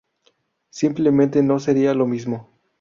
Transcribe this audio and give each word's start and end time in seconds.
Simplemente 0.71 1.43
no 1.43 1.59
sería 1.59 1.93
lo 1.93 2.07
mismo". 2.07 2.49